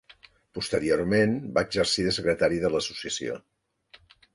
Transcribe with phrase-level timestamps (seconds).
[0.57, 3.41] Posteriorment va exercir de secretari de l'Associació.